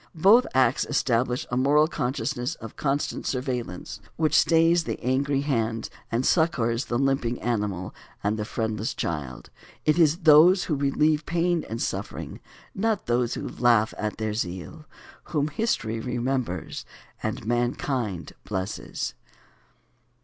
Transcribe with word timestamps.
Both 0.15 0.47
acts 0.55 0.83
establish 0.83 1.45
a 1.51 1.57
moral 1.57 1.87
consciousness 1.87 2.55
of 2.55 2.75
constant 2.75 3.27
surveillance, 3.27 3.99
which 4.15 4.33
stays 4.33 4.85
the 4.85 4.99
angry 5.03 5.41
hand 5.41 5.89
and 6.11 6.25
succors 6.25 6.85
the 6.85 6.97
limping 6.97 7.39
animal 7.39 7.93
and 8.23 8.35
the 8.35 8.43
friendless 8.43 8.95
child. 8.95 9.51
It 9.85 9.99
is 9.99 10.21
those 10.21 10.63
who 10.63 10.73
relieve 10.73 11.27
pain 11.27 11.63
and 11.69 11.79
suffering, 11.79 12.39
not 12.73 13.05
those 13.05 13.35
who 13.35 13.47
laugh 13.47 13.93
at 13.95 14.17
their 14.17 14.33
zeal, 14.33 14.85
whom 15.25 15.49
history 15.49 15.99
remembers 15.99 16.83
and 17.21 17.45
mankind 17.45 18.33
blesses. 18.43 19.13